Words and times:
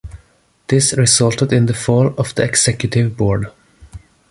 This 0.65 0.93
resulted 0.97 1.53
in 1.53 1.67
the 1.67 1.75
fall 1.75 2.15
of 2.17 2.33
the 2.33 2.43
executive 2.43 3.15
board. 3.15 3.51